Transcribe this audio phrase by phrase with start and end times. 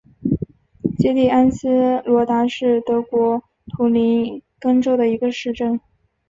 [0.97, 5.79] 基利安斯罗达是德国图林根州的一个市镇。